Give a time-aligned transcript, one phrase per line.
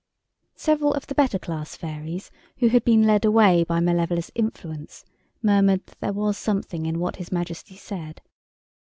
[0.55, 5.05] Several of the better class fairies who had been led away by Malevola's influence
[5.43, 8.19] murmured that there was something in what His Majesty said.